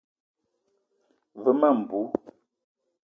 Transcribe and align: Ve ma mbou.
Ve 1.43 1.51
ma 1.59 1.69
mbou. 1.79 2.05